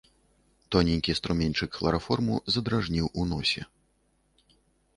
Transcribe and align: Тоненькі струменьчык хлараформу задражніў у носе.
Тоненькі 0.75 1.15
струменьчык 1.19 1.77
хлараформу 1.79 2.35
задражніў 2.55 3.05
у 3.19 3.29
носе. 3.35 3.69